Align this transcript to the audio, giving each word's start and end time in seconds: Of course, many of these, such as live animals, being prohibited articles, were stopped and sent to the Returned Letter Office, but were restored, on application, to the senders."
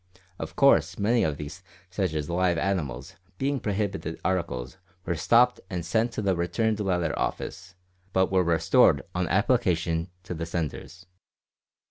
Of 0.39 0.55
course, 0.55 0.97
many 0.97 1.23
of 1.23 1.37
these, 1.37 1.61
such 1.91 2.15
as 2.15 2.27
live 2.27 2.57
animals, 2.57 3.17
being 3.37 3.59
prohibited 3.59 4.19
articles, 4.25 4.77
were 5.05 5.13
stopped 5.13 5.59
and 5.69 5.85
sent 5.85 6.11
to 6.13 6.23
the 6.23 6.35
Returned 6.35 6.79
Letter 6.79 7.13
Office, 7.19 7.75
but 8.11 8.31
were 8.31 8.43
restored, 8.43 9.03
on 9.13 9.27
application, 9.27 10.09
to 10.23 10.33
the 10.33 10.47
senders." 10.47 11.05